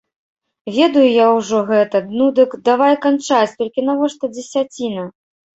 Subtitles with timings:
[0.77, 5.09] Ведаю я ўжо гэта, ну дык давай канчаць, толькі навошта дзесяціна?